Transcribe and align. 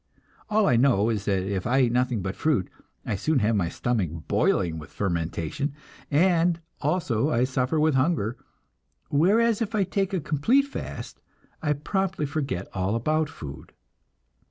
All 0.49 0.65
I 0.65 0.77
know 0.77 1.11
is 1.11 1.25
that 1.25 1.43
if 1.43 1.67
I 1.67 1.81
eat 1.81 1.91
nothing 1.91 2.23
but 2.23 2.35
fruit, 2.35 2.71
I 3.05 3.15
soon 3.15 3.37
have 3.37 3.55
my 3.55 3.69
stomach 3.69 4.09
boiling 4.27 4.79
with 4.79 4.89
fermentation, 4.91 5.75
and 6.09 6.59
also 6.81 7.29
I 7.29 7.43
suffer 7.43 7.79
with 7.79 7.93
hunger; 7.93 8.35
whereas, 9.11 9.61
if 9.61 9.75
I 9.75 9.83
take 9.83 10.11
a 10.11 10.19
complete 10.19 10.63
fast, 10.63 11.21
I 11.61 11.73
promptly 11.73 12.25
forget 12.25 12.67
all 12.73 12.95
about 12.95 13.29
food. 13.29 13.73